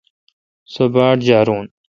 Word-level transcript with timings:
سو 0.71 0.83
باڑجارون۔ 0.93 1.65